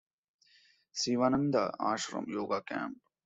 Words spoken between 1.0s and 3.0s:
Sivananda Ashram Yoga Camp.